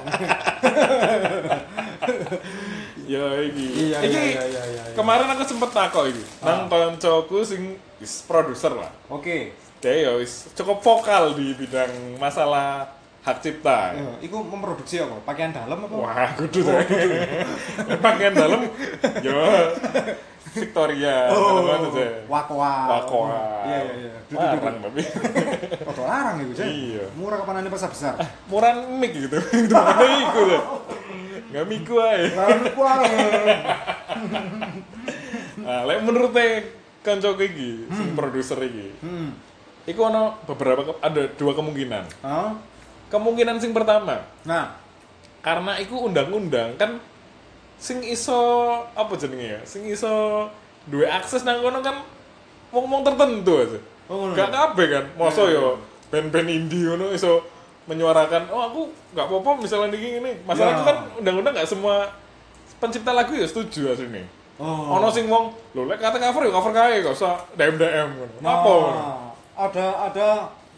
Ya 3.05 3.25
iki. 3.41 3.65
Iya 3.93 3.97
Iki 4.01 4.09
iya 4.09 4.21
iya 4.25 4.43
iya 4.45 4.63
iya. 4.65 4.83
iya. 4.89 4.95
Kemarin 4.97 5.29
aku 5.29 5.43
sempet 5.45 5.69
takok 5.71 6.05
iki. 6.09 6.24
Nang 6.41 6.67
koncoku 6.67 7.45
sing 7.45 7.77
is 8.01 8.25
produser 8.25 8.74
lah. 8.74 8.91
Oke. 9.09 9.53
Dia 9.79 10.09
ya 10.09 10.12
wis 10.17 10.50
cukup 10.57 10.81
vokal 10.81 11.38
di 11.38 11.53
bidang 11.53 12.17
masalah 12.17 12.89
hak 13.25 13.41
cipta. 13.41 13.93
Ya, 13.97 14.05
iku 14.21 14.45
memproduksi 14.45 15.01
apa? 15.01 15.17
Pakaian 15.25 15.50
dalam 15.50 15.85
apa? 15.85 15.93
Wah, 15.97 16.29
kudu 16.38 16.62
deh. 16.62 16.85
Pakaian 18.05 18.33
dalam 18.38 18.69
yo 19.25 19.38
Victoria, 20.55 21.27
Oh. 21.35 21.67
Wakoa. 22.31 22.75
Wakoa. 22.88 23.43
Iya 23.67 23.79
iya 23.91 23.93
iya. 24.07 24.12
Larang 24.31 24.77
tapi. 24.79 25.01
Foto 25.89 26.01
larang 26.07 26.35
iku. 26.39 26.51
Iya. 26.63 27.05
Murah 27.19 27.38
kapan 27.43 27.67
pasar 27.67 27.89
besar. 27.91 28.15
Murah 28.47 28.71
mic 28.88 29.12
gitu. 29.12 29.35
Itu 29.67 29.75
iku 29.75 30.41
ae. 32.01 32.24
Larang 32.35 32.62
iku 32.67 32.81
ae. 32.83 33.05
Nah, 35.65 35.81
lek 35.88 36.03
menurut 36.05 36.29
kanca 37.01 37.33
iki, 37.41 37.89
sing 37.89 38.13
produser 38.13 38.59
iki. 38.62 38.93
Hmm. 39.01 39.33
Iku 39.85 39.97
ono 40.09 40.38
beberapa 40.45 40.93
ada 41.01 41.25
dua 41.38 41.57
kemungkinan. 41.57 42.05
Hah? 42.21 42.53
Kemungkinan 43.09 43.57
sing 43.62 43.74
pertama, 43.74 44.25
Nah, 44.45 44.77
karena 45.45 45.77
iku 45.81 46.05
undang-undang 46.05 46.74
kan 46.77 46.97
sing 47.77 48.01
iso 48.01 48.38
apa 48.97 49.13
jenenge 49.17 49.57
ya? 49.57 49.62
Sing 49.65 49.85
iso 49.85 50.45
duwe 50.85 51.05
akses 51.09 51.45
nang 51.45 51.62
kono 51.62 51.81
kan 51.81 52.01
wong-wong 52.74 53.01
tertentu 53.05 53.53
aja. 53.62 53.79
Oh, 54.05 54.21
ngono 54.25 54.33
Gak 54.38 54.50
ya? 54.50 54.53
kabeh 54.53 54.88
kan. 54.89 55.05
Masa 55.17 55.50
Iya, 55.50 55.57
yo 55.57 55.67
band-band 56.13 56.50
indie 56.50 56.85
ngono 56.93 57.09
iso 57.09 57.41
menyuarakan, 57.86 58.50
"Oh, 58.50 58.62
aku 58.65 58.82
gak 59.13 59.25
apa-apa 59.25 59.62
misalnya 59.62 59.94
iki 59.94 60.18
ngene." 60.18 60.42
Masalahnya 60.44 60.82
Ya. 60.82 60.88
kan 60.89 60.98
undang-undang 61.18 61.54
gak 61.54 61.70
semua 61.70 62.10
pencipta 62.77 63.12
lagu 63.12 63.34
ya 63.34 63.46
setuju 63.46 63.94
asline. 63.94 64.25
Oh. 64.56 64.96
Ono 64.96 65.12
sing 65.12 65.27
wong, 65.27 65.51
lho 65.75 65.84
lek 65.84 66.00
kata 66.00 66.15
cover 66.15 66.48
ya 66.48 66.51
cover 66.51 66.72
kae, 66.72 67.04
gak 67.04 67.13
usah 67.13 67.36
DM-DM 67.54 68.08
ngono. 68.15 68.36
Nah, 68.39 68.51
Apa? 68.58 68.70
ngono? 68.72 69.01
ada 69.56 69.86
ada 70.12 70.27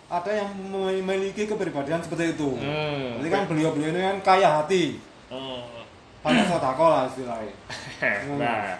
ada 0.08 0.32
yang 0.32 0.50
memiliki 0.54 1.46
kepribadian 1.46 2.00
seperti 2.00 2.34
itu. 2.34 2.56
Hmm. 2.58 3.18
Jadi 3.22 3.28
kan 3.28 3.44
beliau-beliau 3.46 3.92
ini 3.92 4.02
kan 4.02 4.18
kaya 4.24 4.62
hati. 4.62 4.98
Hmm. 5.30 5.66
Banyak 6.22 6.46
sodako 6.48 6.86
lah 6.90 7.04
istilahnya. 7.06 7.54
nah, 8.42 8.78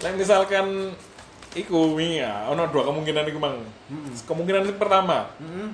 lek 0.00 0.14
misalkan 0.14 0.92
iku 1.54 1.94
wingi 1.94 2.18
ya, 2.18 2.48
ono 2.48 2.66
dua 2.68 2.82
kemungkinan 2.84 3.24
iku 3.28 3.38
mang. 3.38 3.60
Kemungkinan 4.24 4.66
yang 4.66 4.78
pertama, 4.80 5.28
Heeh. 5.38 5.68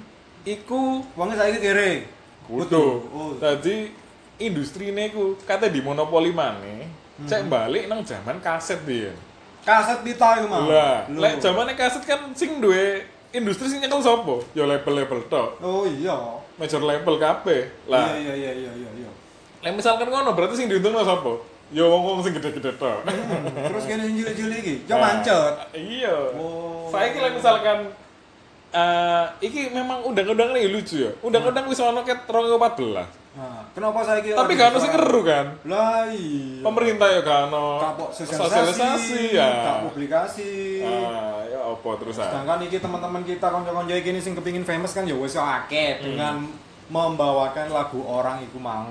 Iku 0.45 1.05
Uangnya 1.17 1.37
saya 1.37 1.57
kiri. 1.57 2.07
kudu. 2.51 2.87
Oh. 3.15 3.31
Tadi 3.39 3.95
industri 4.41 4.91
ini 4.91 5.13
iku 5.13 5.39
kate 5.47 5.71
dimonopoli 5.71 6.35
maneh. 6.35 6.89
Hmm. 7.21 7.29
Cek 7.29 7.47
balik 7.47 7.87
nang 7.87 8.03
zaman 8.03 8.41
kaset 8.41 8.81
dia. 8.83 9.13
Kaset 9.63 10.01
pita 10.01 10.41
itu 10.41 10.49
mah. 10.49 10.65
Lah, 10.67 10.99
lek 11.07 11.39
zamane 11.39 11.77
kaset 11.77 12.03
kan 12.03 12.33
sing 12.33 12.59
duwe 12.59 13.05
industri 13.31 13.69
sing 13.69 13.79
nyekel 13.79 14.01
sapa? 14.01 14.41
Ya 14.57 14.65
label-label 14.67 15.21
tok. 15.29 15.61
Oh 15.61 15.85
iya. 15.87 16.17
Major 16.57 16.81
label 16.83 17.15
kabeh. 17.21 17.71
Lah, 17.87 18.17
Iya 18.17 18.35
iya 18.35 18.35
iya 18.35 18.53
iya 18.57 18.73
iya. 18.73 18.91
iya. 19.05 19.11
lek 19.61 19.77
misalkan 19.77 20.09
ngono 20.09 20.33
berarti 20.33 20.57
sing 20.57 20.67
diuntungno 20.73 21.05
sapa? 21.05 21.37
Ya 21.71 21.85
wong-wong 21.87 22.25
sing 22.25 22.33
gede-gede 22.35 22.75
tok. 22.81 23.05
Terus 23.69 23.85
kene 23.87 24.03
sing 24.09 24.17
cilik-cilik 24.17 24.59
iki, 24.59 24.75
yo 24.91 24.97
mancet. 24.97 25.55
Iya. 25.77 26.17
Oh. 26.35 26.89
Saya 26.89 27.13
kira 27.13 27.31
misalkan 27.31 27.93
eh 28.71 29.25
iki 29.43 29.75
memang 29.75 30.07
undang-undang 30.07 30.55
ini 30.55 30.71
lucu 30.71 31.03
ya. 31.03 31.11
Undang-undang 31.21 31.67
wis 31.67 31.79
ono 31.79 32.03
ket 32.03 32.23
2014. 32.27 33.19
Nah, 33.31 33.62
kenapa 33.71 34.03
saya 34.03 34.19
kira 34.27 34.35
Tapi 34.35 34.59
gak 34.59 34.75
ono 34.75 34.79
sing 34.83 34.91
keru 34.91 35.21
kan. 35.23 35.47
Lah 35.62 36.11
iya. 36.11 36.67
Pemerintah 36.67 37.07
ya 37.07 37.21
gak 37.23 37.41
ono 37.47 37.65
Kapok 37.79 38.11
sosialisasi, 38.11 38.43
sosialisasi 38.43 39.23
ya. 39.35 39.47
gak 39.47 39.79
publikasi. 39.87 40.53
Ah, 40.83 41.39
ya 41.47 41.59
apa 41.62 41.91
terus 41.99 42.19
ah. 42.19 42.27
Sedangkan 42.27 42.59
iki 42.67 42.79
teman-teman 42.79 43.23
kita 43.23 43.47
kanca-kanca 43.47 43.95
iki 43.95 44.11
sing 44.19 44.35
kepingin 44.35 44.67
famous 44.67 44.95
kan 44.95 45.07
ya 45.07 45.15
wis 45.15 45.35
yo 45.35 45.43
Hmm. 45.43 45.57
akeh 45.62 45.91
dengan 46.03 46.47
membawakan 46.91 47.71
lagu 47.71 48.03
orang 48.03 48.43
iku 48.43 48.59
mang. 48.59 48.91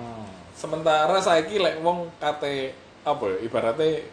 Sementara 0.55 1.19
saiki 1.19 1.59
lek 1.59 1.79
wong 1.79 2.07
kate 2.19 2.71
apa 3.03 3.24
ya 3.31 3.38
ibaratnya 3.43 4.03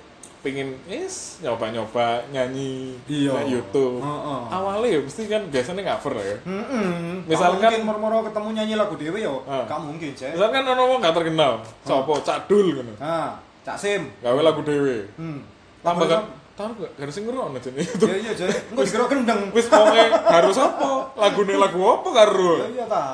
pingin 0.47 0.79
is 0.87 1.43
nyoba-nyoba 1.43 2.23
nyanyi 2.31 2.95
Iya. 3.05 3.35
nang 3.35 3.51
YouTube. 3.51 3.99
Heeh. 3.99 4.41
Awalnya 4.49 4.89
ya 4.89 5.01
mesti 5.03 5.23
kan 5.27 5.43
biasanya 5.45 5.83
cover 5.85 6.15
ya. 6.17 6.39
Heeh. 6.39 6.87
Misalkan- 7.27 7.67
mungkin 7.67 7.83
moro-moro 7.83 8.17
ketemu 8.23 8.49
nyanyi 8.53 8.75
lagu 8.75 8.95
dhewe 8.95 9.19
yo, 9.19 9.43
Ah. 9.45 9.67
gak 9.67 9.83
mungkin, 9.83 10.15
Cek. 10.15 10.39
Misalkan 10.39 10.63
ono 10.63 10.83
wong 10.87 10.99
gak 11.01 11.11
terkenal, 11.13 11.53
sapa 11.83 12.13
Cak 12.23 12.47
Dul 12.47 12.67
ngono. 12.73 12.95
Nah, 12.97 13.35
Cak 13.61 13.75
Sim. 13.75 14.07
Gawe 14.23 14.39
lagu 14.41 14.63
dhewe. 14.63 15.11
Hmm. 15.19 15.43
Tambah 15.83 16.07
kan 16.07 16.23
tahu 16.55 16.71
gak 16.79 16.91
harus 16.97 17.13
sing 17.13 17.27
ngerono 17.27 17.59
jane 17.59 17.83
itu. 17.83 18.07
Iya 18.07 18.17
iya, 18.17 18.33
Cek. 18.33 18.71
Engko 18.71 18.81
dikira 18.81 19.05
kendeng. 19.07 19.41
Wis 19.51 19.67
wonge 19.67 20.05
harus 20.15 20.57
apa? 20.57 20.91
Lagune 21.17 21.55
lagu 21.55 21.81
apa 21.83 22.09
karo? 22.15 22.63
Iya 22.63 22.67
iya 22.73 22.85
ta. 22.87 23.05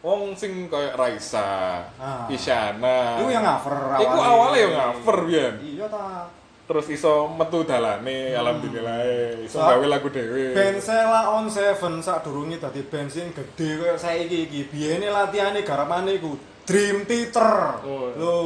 Wong 0.00 0.38
sing 0.38 0.70
koyo 0.70 0.94
Raisa, 0.94 1.82
Ah. 1.98 2.30
Isyana. 2.30 3.18
Iku 3.18 3.26
yang 3.26 3.42
cover 3.42 3.74
Iku 3.98 4.14
awalnya 4.16 4.58
yang 4.60 4.72
cover 4.94 5.16
biyen. 5.26 5.54
Iya 5.58 5.90
ta. 5.90 6.30
Terus 6.66 6.86
iso 6.90 7.30
metu 7.30 7.62
dalane 7.62 8.34
alhamdulillah 8.34 8.98
iso 9.46 9.62
gawe 9.62 9.86
lagu 9.86 10.10
dhewe. 10.10 10.50
Band 10.50 10.82
Sela 10.82 11.30
on 11.30 11.46
Seven 11.46 12.02
sak 12.02 12.26
durunge 12.26 12.58
dadi 12.58 12.82
band 12.82 13.06
sing 13.06 13.30
gede 13.30 13.78
kaya 13.78 13.94
saiki 13.94 14.50
iki. 14.50 14.60
Biyene 14.66 15.06
latihane 15.06 15.62
garapane 15.62 16.18
iku 16.18 16.34
Dream 16.66 17.06
Theater. 17.06 17.78
Oh. 17.86 18.10
Lho. 18.18 18.36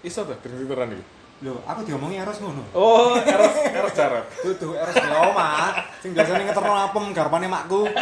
Iso 0.00 0.24
ta 0.24 0.32
driteran 0.40 0.96
iki. 0.96 1.04
Lho, 1.44 1.60
aku 1.68 1.84
diomongi 1.84 2.16
harus 2.16 2.40
ngono. 2.40 2.64
Oh, 2.72 3.14
eros 3.20 3.54
eros 3.78 3.92
jarak. 3.94 4.26
Kudu 4.42 4.72
RS 4.74 4.96
Oma, 5.28 5.70
sing 6.00 6.10
biasane 6.16 6.48
ngeterno 6.48 6.72
apem 6.72 7.04
garapane 7.12 7.46
makku. 7.46 7.84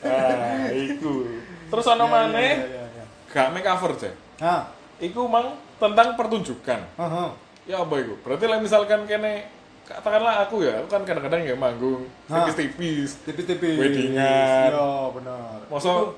Ah, 0.00 0.66
iku. 0.74 1.28
Terus 1.70 1.86
ana 1.86 2.02
Iya, 2.02 2.10
maneh 2.10 2.52
iya, 2.66 2.82
iya. 2.82 3.04
gak 3.30 3.48
make 3.54 3.62
cover, 3.62 3.94
Cek. 3.94 4.14
Nah, 4.42 4.66
Iku 5.00 5.24
mang 5.26 5.56
tentang 5.80 6.14
pertunjukan. 6.14 6.80
heeh. 7.00 7.28
Ya 7.68 7.76
apa 7.80 7.94
itu? 8.00 8.14
Berarti 8.20 8.44
lah 8.48 8.58
misalkan 8.60 9.08
kene 9.08 9.48
katakanlah 9.88 10.46
aku 10.46 10.62
ya, 10.62 10.80
aku 10.84 10.88
kan 10.92 11.02
kadang-kadang 11.02 11.42
ya 11.42 11.56
manggung 11.56 12.06
tipis-tipis. 12.28 13.20
Tipis-tipis. 13.26 13.78
Weddingan. 13.80 14.70
Iya, 14.70 14.90
bener. 15.12 15.58
Masa 15.66 16.14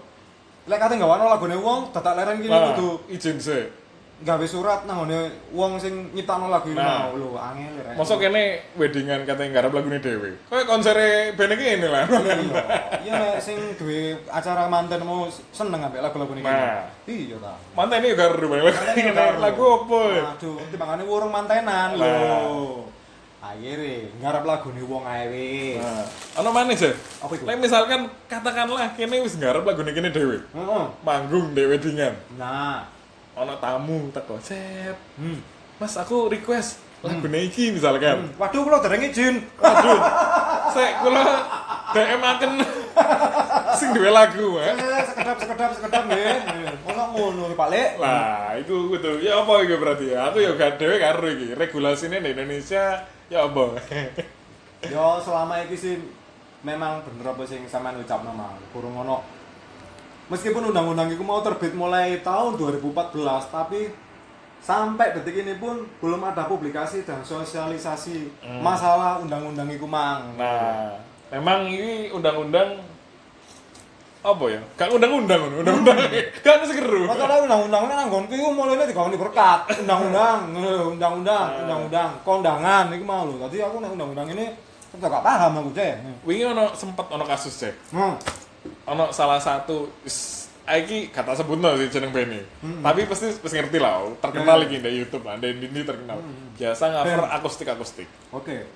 Lek 0.62 0.79
kate 0.79 0.95
gawano 0.95 1.27
lagune 1.27 1.59
wong 1.59 1.91
dadak 1.91 2.15
leren 2.15 2.39
kene 2.39 2.55
nah, 2.55 2.79
kudu 2.79 3.11
izin 3.11 3.35
sih. 3.43 3.67
Gawe 4.23 4.47
surat 4.47 4.87
nang 4.87 5.02
ngene 5.02 5.19
wong 5.50 5.76
sing 5.76 6.14
nyiptakno 6.14 6.47
lagu 6.47 6.71
iku 6.71 6.79
Nah. 6.79 7.11
mau 7.11 7.19
lho 7.19 7.35
angel 7.35 7.75
rek. 7.83 7.95
Masa 7.99 8.14
kene 8.17 8.43
weddingan 8.79 9.26
katanya 9.26 9.49
nggarap 9.50 9.73
lagune 9.75 9.99
dhewe. 9.99 10.31
Kayak 10.47 10.67
konser 10.67 10.97
band 11.35 11.52
iki 11.52 11.64
ini 11.75 11.88
lah. 11.91 12.07
Iya, 12.07 12.35
iya 13.02 13.12
nek 13.19 13.37
sing 13.43 13.59
duwe 13.75 14.14
acara 14.31 14.71
manten 14.71 15.02
mau 15.02 15.26
seneng 15.50 15.83
ambek 15.83 15.99
lagu-lagu 15.99 16.33
niki. 16.33 16.47
Nah. 16.47 16.87
Iya 17.02 17.37
ta. 17.43 17.52
Ini 17.59 18.09
lagu 18.14 18.38
Manten 18.71 18.95
ini 18.95 19.11
karo. 19.11 19.37
lagu 19.43 19.62
apa? 19.83 19.99
ya? 20.14 20.23
Aduh, 20.38 20.57
timbangane 20.71 21.02
wurung 21.02 21.33
mantenan 21.35 21.99
lho. 21.99 22.07
Nah. 22.07 22.81
Akhirnya 23.43 24.07
ngarep 24.23 24.45
lagu 24.47 24.71
nih 24.71 24.87
wong 24.87 25.02
ae. 25.02 25.75
Nah, 25.75 26.07
ana 26.38 26.50
maneh 26.55 26.79
sih. 26.79 26.95
Apa? 27.19 27.35
Lek 27.43 27.59
misalkan 27.59 28.07
katakanlah 28.31 28.95
kene 28.95 29.19
wis 29.19 29.35
nggarap 29.35 29.67
lagune 29.67 29.91
kene 29.91 30.14
dhewe. 30.14 30.47
Heeh. 30.47 30.85
Manggung 31.02 31.50
dhewe 31.50 31.75
weddingan. 31.75 32.14
Nah, 32.38 32.87
Ana 33.33 33.57
tamu 33.57 34.12
teko, 34.12 34.37
"Sep, 34.45 34.97
hmm. 35.17 35.41
Mas 35.81 35.97
aku 35.97 36.29
request 36.29 36.77
lagune 37.01 37.49
iki 37.49 37.73
misalkan." 37.73 38.29
Waduh, 38.37 38.61
kula 38.69 38.79
dereng 38.85 39.09
izin. 39.09 39.41
Waduh. 39.57 39.99
Sek 40.77 41.01
kula 41.01 41.25
DM 41.93 42.23
aken 42.25 42.53
sing 43.77 43.89
duwe 43.97 44.12
lagu, 44.12 44.61
eh. 44.61 44.73
Eh, 44.73 45.03
sekedap 45.09 45.37
sekedap 45.41 45.71
sekedap 45.77 46.03
nggih. 46.09 46.37
Ono 46.93 47.05
ngono 47.12 47.43
Pak 47.57 47.69
Lek. 47.73 47.91
Lah, 47.97 48.57
iku 48.61 48.93
kudu. 48.93 49.25
Ya 49.25 49.41
apa 49.41 49.53
iki 49.65 49.77
berarti 49.81 50.07
ya? 50.12 50.29
Aku 50.29 50.39
ya 50.41 50.53
gak 50.57 50.77
dhewe 50.81 50.97
karo 51.01 51.27
iki. 51.29 51.57
Regulasine 51.57 52.21
di 52.21 52.37
Indonesia 52.37 53.05
ya 53.33 53.49
apa? 53.49 53.81
Yo 54.93 55.21
selama 55.25 55.65
iki 55.65 55.77
sih 55.77 55.95
memang 56.65 57.01
bener 57.05 57.33
apa 57.33 57.43
sing 57.49 57.65
sampean 57.65 58.01
ucapno 58.01 58.33
mang. 58.33 58.57
Kurang 58.73 58.93
ono 58.93 59.41
Meskipun 60.33 60.73
undang-undang 60.73 61.12
itu 61.12 61.21
mau 61.21 61.45
terbit 61.45 61.77
mulai 61.77 62.25
tahun 62.25 62.57
2014, 62.57 63.53
tapi 63.53 63.93
sampai 64.65 65.12
detik 65.12 65.45
ini 65.45 65.61
pun 65.61 65.85
belum 66.01 66.25
ada 66.25 66.49
publikasi 66.49 67.05
dan 67.05 67.21
sosialisasi 67.21 68.33
masalah 68.65 69.21
undang-undang 69.21 69.69
itu 69.69 69.85
mang. 69.85 70.33
Nah, 70.41 70.97
memang 71.29 71.69
ini 71.69 72.09
undang-undang 72.17 72.81
apa 74.25 74.45
ya? 74.49 74.61
Gak 74.81 74.97
undang-undang 74.97 75.53
undang-undang. 75.53 76.01
Gak 76.47 76.55
ada 76.62 76.65
segeru. 76.65 77.05
Masalah 77.05 77.45
undang-undang 77.45 77.83
ini 77.91 77.95
nanggonku 78.01 78.33
itu 78.33 78.49
mulainya 78.49 78.89
digawani 78.89 79.21
berkat 79.21 79.69
undang-undang, 79.85 80.49
undang-undang, 80.97 81.49
undang-undang, 81.69 82.11
kondangan 82.25 82.89
itu 82.89 83.05
mau 83.05 83.29
lho. 83.29 83.37
Tadi 83.37 83.61
aku 83.61 83.85
nek 83.85 84.01
undang-undang 84.01 84.33
ini 84.33 84.49
tetep 84.97 85.12
gak 85.12 85.21
paham 85.21 85.61
aku 85.61 85.77
cek. 85.77 86.25
Wingi 86.25 86.49
ono 86.49 86.73
sempet 86.73 87.05
ono 87.12 87.25
kasus 87.29 87.53
cek. 87.53 87.75
Hmm. 87.93 88.17
Ono 88.87 89.11
salah 89.11 89.38
satu 89.42 89.90
is, 90.07 90.49
iki 90.66 91.11
kata 91.11 91.35
sebut 91.38 91.59
sih 91.59 91.88
jeneng 91.99 92.14
band 92.14 92.35
Tapi 92.83 93.00
pasti 93.11 93.35
pasti 93.38 93.57
ngerti 93.59 93.78
lah, 93.83 94.07
terkenal 94.23 94.62
iki 94.66 94.78
di 94.78 94.90
YouTube 95.02 95.26
lah, 95.26 95.38
di 95.38 95.50
ini 95.50 95.83
terkenal. 95.83 96.19
Biasa 96.54 97.02
cover 97.02 97.21
Band. 97.26 97.35
akustik-akustik. 97.42 98.09
Oke. 98.31 98.66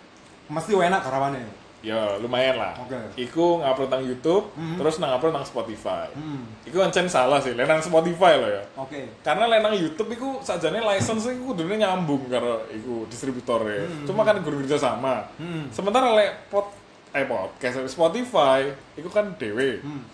Mesti 0.46 0.72
enak 0.74 1.02
karawane. 1.02 1.66
Ya 1.86 2.18
lumayan 2.18 2.58
lah. 2.58 2.74
Oke. 2.82 2.98
Iku 3.14 3.62
ngupload 3.62 3.90
nang 3.92 4.02
YouTube, 4.02 4.50
terus 4.74 4.98
nang 4.98 5.14
upload 5.14 5.38
nang 5.38 5.46
Spotify. 5.46 6.10
Hmm. 6.18 6.42
Iku 6.66 6.82
ancen 6.82 7.06
salah 7.06 7.38
sih, 7.38 7.54
lenang 7.54 7.78
Spotify 7.78 8.42
loh 8.42 8.50
ya. 8.50 8.62
Oke. 8.74 9.22
Karena 9.22 9.46
lenang 9.46 9.76
YouTube 9.78 10.10
iku 10.18 10.42
sajane 10.42 10.82
license 10.82 11.30
iku 11.30 11.54
kudune 11.54 11.78
nyambung 11.78 12.26
karo 12.26 12.66
iku 12.74 13.06
distributornya. 13.06 13.86
Cuma 14.02 14.26
kan 14.26 14.42
guru 14.42 14.66
kerja 14.66 14.82
sama. 14.82 15.30
Hmm. 15.38 15.70
Sementara 15.70 16.10
lek 16.16 16.50
pot 16.50 16.74
eh 17.16 17.24
podcast 17.24 17.80
Spotify 17.88 18.68
iku 18.92 19.08
kan 19.08 19.32
dewe. 19.40 19.80
Hmm. 19.80 20.04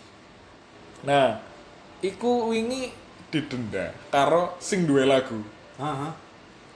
Nah, 1.02 1.42
iku 1.99 2.54
wingi 2.54 2.94
didenda 3.35 3.90
karo 4.14 4.54
sing 4.62 4.87
duwe 4.87 5.02
lagu. 5.02 5.42
Heeh. 5.82 6.11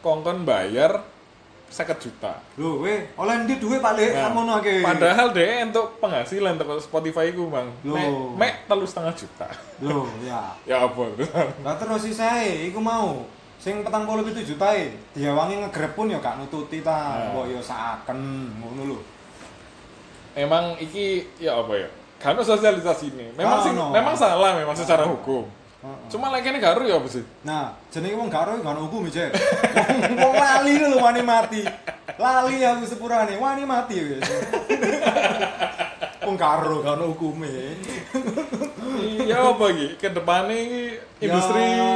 Kongkon 0.02 0.42
bayar 0.42 0.98
50 1.70 2.02
juta. 2.02 2.42
Lho, 2.58 2.82
we, 2.82 3.10
oleh 3.18 3.34
ndi 3.42 3.58
duwe 3.58 3.78
Pak 3.78 3.94
Lek? 3.98 4.14
Nah, 4.14 4.58
akeh. 4.58 4.82
Padahal 4.82 5.34
deh 5.34 5.66
untuk 5.66 5.98
penghasilan 5.98 6.54
untuk 6.58 6.78
Spotify 6.78 7.30
iku, 7.30 7.50
Bang. 7.50 7.74
Mek 7.82 8.10
mek 8.38 8.54
telu 8.70 8.86
setengah 8.86 9.14
juta. 9.14 9.46
Lho, 9.82 10.06
ya. 10.26 10.54
ya 10.70 10.86
apa 10.86 11.02
terus? 11.14 11.30
Lah 11.62 11.74
terus 11.78 12.02
sisae 12.06 12.70
iku 12.70 12.78
mau 12.82 13.26
sing 13.58 13.82
47 13.82 14.46
juta 14.46 14.74
e 14.78 14.94
diawangi 15.14 15.58
ngegrep 15.58 15.92
pun 15.98 16.06
ya 16.10 16.18
gak 16.22 16.38
nututi 16.38 16.82
ta. 16.82 17.18
Nah. 17.18 17.34
Mbok 17.34 17.46
yo 17.50 17.60
saken 17.62 18.18
ngono 18.62 18.82
lho. 18.94 18.98
Emang 20.36 20.76
iki 20.76 21.24
ya 21.40 21.56
apa 21.56 21.72
ya? 21.80 21.88
Karena 22.20 22.44
sosialisasi 22.44 23.08
ini. 23.08 23.26
Memang 23.32 23.64
sih, 23.64 23.72
Kano. 23.72 23.88
memang 23.88 24.12
salah 24.12 24.52
memang 24.52 24.76
secara 24.76 25.08
hukum. 25.08 25.48
Heeh. 25.80 26.08
Cuma 26.12 26.28
lagi 26.28 26.52
ini 26.52 26.60
garu 26.60 26.84
ya 26.84 27.00
apa 27.00 27.08
sih? 27.08 27.24
Nah, 27.40 27.72
jenenge 27.88 28.20
wong 28.20 28.28
gak 28.28 28.44
ro 28.44 28.60
gak 28.60 28.72
ono 28.76 28.80
hukum. 28.84 29.08
Wong 29.08 29.32
wong 30.22 30.34
lali 30.36 30.72
lho 30.76 30.96
wani 31.00 31.22
mati. 31.24 31.62
Lali 32.20 32.56
aku 32.60 32.84
sepurane, 32.84 33.40
wani 33.40 33.64
mati 33.64 33.96
wis. 33.96 34.24
Wong 36.26 36.34
gak 36.34 36.68
ro 36.68 36.84
gak 36.84 37.00
ono 37.00 37.16
hukume. 37.16 37.80
Iya 39.24 39.40
apa 39.40 39.64
iki? 39.72 39.88
Ke 39.96 40.08
depannya 40.12 40.56
iki 40.56 40.82
industri 41.22 41.64
Ya, 41.80 41.92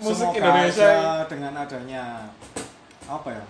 musik 0.00 0.28
Indonesia 0.36 0.88
aja 0.92 1.24
dengan 1.28 1.52
adanya 1.56 2.28
apa 3.06 3.28
ya 3.32 3.44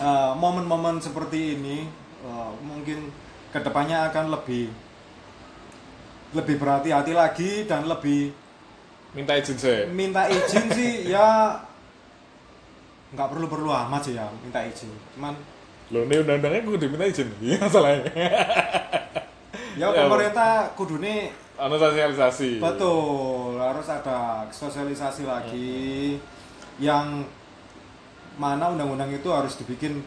eh, 0.00 0.32
momen-momen 0.38 1.02
seperti 1.02 1.60
ini 1.60 1.84
eh, 2.24 2.50
mungkin 2.64 3.12
ke 3.50 3.58
depannya 3.58 4.10
akan 4.10 4.30
lebih 4.30 4.70
lebih 6.30 6.56
berhati-hati 6.62 7.12
lagi 7.12 7.50
dan 7.66 7.90
lebih 7.90 8.30
minta 9.10 9.34
izin 9.34 9.58
saya. 9.58 9.82
minta 9.90 10.30
izin 10.30 10.70
sih 10.70 10.92
ya 11.14 11.58
nggak 13.10 13.26
perlu 13.26 13.50
perlu 13.50 13.74
amat 13.74 14.06
sih 14.06 14.14
ya 14.14 14.30
minta 14.42 14.62
izin 14.62 14.90
cuman 15.18 15.34
Loh, 15.90 16.06
ini 16.06 16.22
undang-undangnya 16.22 16.62
gue 16.62 16.78
diminta 16.78 17.02
izin. 17.02 17.28
Iya 17.42 17.58
masalahnya. 17.66 18.06
ya 18.14 18.30
Ya, 19.74 19.88
pemerintah 19.90 20.70
kudune 20.78 21.34
Anu 21.60 21.76
sosialisasi. 21.76 22.56
Betul, 22.56 23.60
harus 23.60 23.84
ada 23.84 24.48
sosialisasi 24.48 25.28
lagi 25.28 26.16
yang 26.80 27.20
mana 28.40 28.72
undang-undang 28.72 29.12
itu 29.12 29.28
harus 29.28 29.60
dibikin 29.60 30.00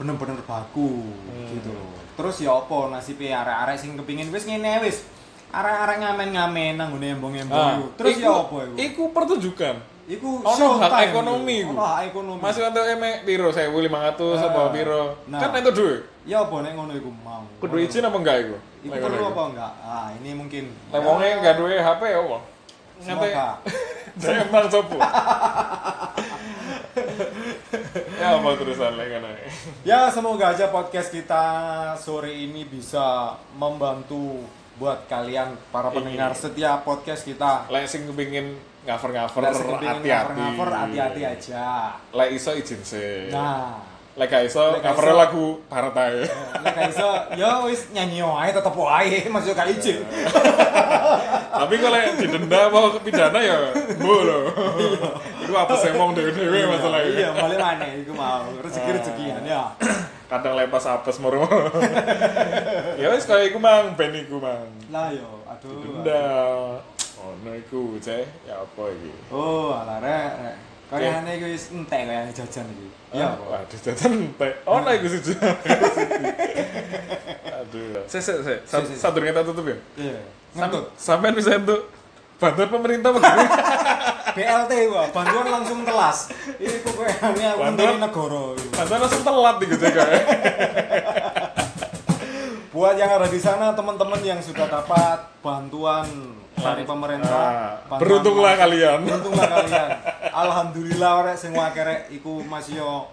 bener-bener 0.00 0.40
baku 0.42 1.04
Hmm. 1.28 1.44
gitu 1.50 1.68
loh. 1.68 1.92
Terus 2.16 2.40
ya 2.40 2.56
apa 2.56 2.88
nasibe 2.88 3.28
arek-arek 3.28 3.76
sing 3.76 3.90
kepingin 3.94 4.32
wis 4.32 4.44
ngene 4.44 4.80
wis. 4.80 5.04
Arek-arek 5.50 6.00
ngamen-ngamen 6.00 6.72
nang 6.74 6.88
ngene 6.90 7.08
embong-embong 7.12 7.52
Ah. 7.52 7.76
Terus 7.94 8.16
iku- 8.16 8.24
ya 8.24 8.32
apa 8.40 8.56
iku? 8.62 8.74
Iku 8.78 9.02
pertunjukan. 9.10 9.76
Iku 10.10 10.42
Ono 10.42 10.66
hak 10.80 11.06
ekonomi 11.06 11.56
iku. 11.60 11.70
Ono 11.70 11.84
hak 11.84 12.00
ekonomi. 12.08 12.40
Masih 12.40 12.64
untuk 12.64 12.82
emek 12.82 13.22
piro 13.22 13.48
1500 13.48 14.40
apa 14.40 14.60
Ah, 14.60 14.72
piro? 14.72 15.02
nah. 15.28 15.38
Kan 15.38 15.54
itu 15.54 15.70
duit. 15.70 16.00
Ya 16.24 16.40
apa 16.40 16.56
nek 16.60 16.72
ngono 16.72 16.92
iku 16.92 17.10
mau. 17.20 17.44
Kudu 17.60 17.76
izin 17.78 18.02
apa 18.02 18.16
enggak 18.16 18.36
iku? 18.42 18.56
Iku 18.82 18.96
perlu 18.96 19.24
apa 19.26 19.42
enggak? 19.46 19.72
Ah, 19.80 20.08
ini 20.12 20.30
mungkin. 20.32 20.64
Lek 20.88 21.00
wonge 21.00 21.28
enggak 21.30 21.54
duwe 21.54 21.76
HP 21.76 22.02
ya 22.06 22.18
apa? 22.18 22.38
Semoga. 23.00 23.48
saya 24.18 24.42
emang 24.44 24.66
sopo. 24.66 24.98
ya 28.30 28.38
apa 28.38 28.50
lek. 29.20 29.38
Ya 29.82 30.00
semoga 30.08 30.46
aja 30.48 30.66
podcast 30.68 31.08
kita 31.08 31.44
sore 31.96 32.30
ini 32.30 32.62
bisa 32.62 33.34
membantu 33.52 34.46
buat 34.76 35.04
kalian 35.06 35.58
para 35.68 35.90
Iya. 35.90 35.96
pendengar 35.96 36.30
setiap 36.32 36.78
podcast 36.82 37.22
kita. 37.22 37.66
Lek 37.68 37.84
sing 37.84 38.06
kepengin 38.06 38.56
sekepingin 39.52 40.00
hati-hati. 40.00 40.32
cover-cover, 40.32 40.68
hati-hati 40.72 41.22
aja. 41.22 41.66
Lek 42.10 42.30
iso 42.32 42.50
izin 42.52 42.80
sih. 42.80 43.28
Nah, 43.28 43.76
Lek 44.10 44.26
gak 44.26 44.42
iso 44.42 44.74
Lek 44.74 44.82
iso- 45.06 45.16
lagu 45.16 45.46
Partai. 45.64 46.26
nek 46.60 46.72
gak 46.72 46.88
iso 46.90 47.08
ya 47.38 47.62
wis 47.62 47.88
nyanyi 47.94 48.20
wae 48.20 48.50
tetep 48.50 48.74
wae 48.74 49.22
masuk 49.32 49.54
gak 49.54 49.70
izin. 49.70 50.02
Tapi 51.60 51.76
kalau 51.76 51.98
yang 52.00 52.16
didenda 52.16 52.72
mau 52.72 52.88
pidana 53.04 53.36
ya, 53.36 53.68
bu 54.00 54.24
loh. 54.24 54.48
Itu 55.44 55.52
apa 55.52 55.76
sih 55.76 55.92
ngomong 55.92 56.16
dewe-dewe 56.16 56.64
masalahnya. 56.72 57.12
Iya, 57.12 57.28
balik 57.36 57.58
mana 57.60 57.84
iku 58.00 58.16
mau 58.16 58.48
rezeki-rezekian 58.64 59.44
ya. 59.44 59.76
Kadang 60.32 60.56
lepas 60.56 60.88
apes 60.88 61.20
moro. 61.20 61.44
ya 62.96 63.12
wis 63.12 63.28
kaya 63.28 63.52
iku 63.52 63.60
mang, 63.60 63.92
ben 63.92 64.16
iku 64.16 64.40
mang. 64.40 64.72
Lah 64.88 65.12
yo, 65.12 65.44
aduh. 65.44 65.84
Denda. 65.84 66.24
Oh, 67.20 67.36
iku, 67.52 68.00
ceh. 68.00 68.24
Ya 68.48 68.64
apa 68.64 68.82
iki? 68.96 69.12
Oh, 69.28 69.76
alah 69.76 70.00
rek, 70.00 70.56
rek. 70.90 71.00
Kayane 71.06 71.30
iku 71.38 71.46
wis 71.46 71.64
entek 71.70 72.00
kaya 72.06 72.22
jajan 72.34 72.66
iki. 72.66 72.88
Ya. 73.14 73.26
Ah, 73.30 73.34
Waduh, 73.38 73.78
jajan 73.78 74.10
entek. 74.26 74.52
Oh, 74.66 74.78
no 74.82 74.90
iku 74.90 75.06
sih. 75.06 75.20
Aduh. 77.60 78.02
Se 78.10 78.18
se 78.18 78.32
se. 78.42 78.54
Se, 78.66 78.76
se. 78.86 78.94
Satu 78.98 79.22
kita 79.22 79.46
tutup 79.46 79.64
ya. 79.70 79.76
Iya. 79.94 80.18
Ngentut. 80.58 80.90
Sampean 80.98 81.34
bisa 81.34 81.54
untuk 81.54 81.86
bantuan 82.40 82.68
pemerintah 82.72 83.10
begini. 83.14 83.46
BLT 84.30 84.72
gua, 84.86 85.04
bantuan 85.10 85.46
langsung 85.50 85.82
kelas. 85.82 86.30
Iku 86.56 86.90
kayane 86.94 87.44
aku 87.50 87.60
dari 87.74 87.96
negara. 87.98 88.42
iku. 88.54 88.68
Bantuan 88.74 89.00
langsung 89.02 89.22
telat 89.26 89.56
nih 89.58 89.66
gue 89.68 89.90
kayak. 89.90 90.22
Buat 92.80 92.96
yang 92.96 93.12
ada 93.12 93.28
di 93.28 93.36
sana 93.36 93.76
teman-teman 93.76 94.16
yang 94.24 94.40
sudah 94.40 94.64
dapat 94.64 95.20
bantuan 95.44 96.08
dari 96.56 96.80
pemerintah, 96.88 97.28
Ah, 97.28 97.76
bantuan 97.84 98.00
beruntunglah 98.00 98.56
kalian. 98.56 99.04
Beruntunglah 99.04 99.46
kalian. 99.60 99.88
Alhamdulillah 100.32 101.12
rek 101.28 101.36
sing 101.36 101.52
wake 101.52 101.76
rek 101.76 102.08
iku 102.08 102.40
masih 102.40 102.80
yo 102.80 103.04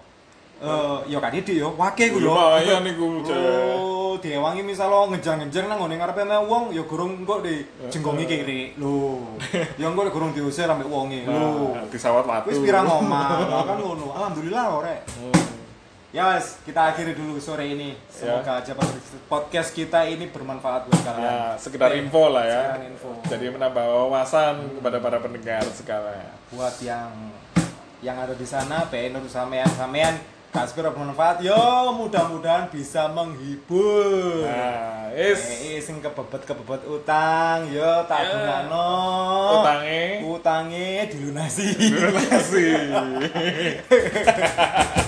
eh 0.64 1.12
yo 1.12 1.20
kan 1.20 1.36
ide 1.36 1.60
yo 1.60 1.76
wake 1.76 2.16
ku 2.16 2.24
lho. 2.24 2.32
Lumayan 2.32 2.80
iku, 2.88 3.20
Cek. 3.28 3.36
Oh, 3.76 4.16
diewangi 4.24 4.64
misal 4.64 4.88
lo 4.88 5.12
ngejar-ngejar 5.12 5.68
nang 5.68 5.84
ngene 5.84 6.00
ngarepe 6.00 6.24
me 6.24 6.40
wong 6.48 6.72
ya 6.72 6.88
gurung 6.88 7.28
kok 7.28 7.44
di 7.44 7.68
jenggongi 7.92 8.24
kiri. 8.24 8.62
Lho. 8.80 9.20
Ya 9.84 9.92
engko 9.92 10.08
gurung 10.08 10.32
diusir 10.32 10.64
ambek 10.64 10.88
wonge. 10.88 11.28
Lho. 11.28 11.76
Nah, 11.76 11.84
di 11.92 12.00
sawat 12.00 12.24
watu. 12.24 12.56
Wis 12.56 12.64
pirang 12.64 12.88
omah, 12.88 13.52
lah 13.52 13.68
kan 13.68 13.84
ngono. 13.84 14.16
Alhamdulillah 14.16 14.80
rek. 14.80 15.00
Ya 16.16 16.24
wes, 16.32 16.56
kita 16.64 16.96
akhiri 16.96 17.12
dulu 17.20 17.36
sore 17.36 17.68
ini. 17.68 17.92
Semoga 18.08 18.64
aja 18.64 18.72
podcast 19.28 19.76
kita 19.76 20.08
ini 20.08 20.32
bermanfaat 20.32 20.88
buat 20.88 21.02
kalian. 21.04 21.28
Ya, 21.28 21.60
sekedar 21.60 21.92
info 22.00 22.32
lah 22.32 22.48
ya. 22.48 22.64
Sekedar 22.64 22.84
info. 22.88 23.10
Jadi 23.28 23.46
menambah 23.52 23.84
wawasan 23.84 24.80
kepada 24.80 24.98
para 25.04 25.20
pendengar 25.20 25.68
sekarang. 25.76 26.32
Buat 26.56 26.80
yang 26.80 27.12
yang 28.00 28.16
ada 28.24 28.32
di 28.32 28.48
sana, 28.48 28.88
pengen 28.88 29.20
sampean 29.28 29.68
sampean 29.76 30.16
Kasper 30.48 30.88
bermanfaat. 30.96 31.44
Yo, 31.44 31.60
mudah-mudahan 31.92 32.72
bisa 32.72 33.12
menghibur. 33.12 34.48
Nah, 34.48 35.12
is 35.12 35.44
Eh, 35.44 35.84
sing 35.84 36.00
kebebet 36.00 36.48
kebebet 36.48 36.88
utang, 36.88 37.68
yo 37.68 38.08
tak 38.08 38.24
Ya. 38.24 38.32
gunakno. 38.32 38.90
Utange. 39.60 40.02
Utange 40.24 40.88
dilunasi. 41.12 41.68
donasi. 41.92 42.68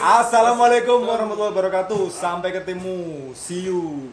Assalamualaikum 0.00 1.06
warahmatullahi 1.06 1.54
wabarakatuh. 1.54 2.10
Sampai 2.10 2.50
ketemu. 2.50 3.30
See 3.38 3.70
you. 3.70 4.10